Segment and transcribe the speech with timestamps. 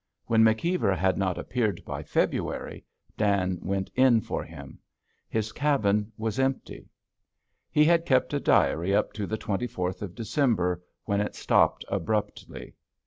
[0.25, 2.83] When McKeever had not appeared by February,
[3.17, 4.79] Dan went in for him.
[5.29, 6.89] His cabin was empty.
[7.69, 12.73] He had kept a diary up to the 24th of December, when it stopped abruptly.